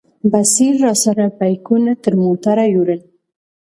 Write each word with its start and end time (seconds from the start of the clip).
بصیر 0.31 0.73
راسره 0.83 1.25
بیکونه 1.39 1.93
تر 2.03 2.13
موټره 2.23 2.65
یوړل. 2.73 3.01